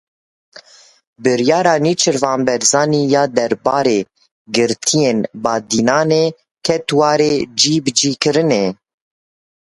[1.23, 3.99] Biryara Nêçîrvan Barzanî ya derbarê
[4.55, 6.25] girtiyên Badînanê
[6.65, 8.65] ket warê cîbicîkirinê.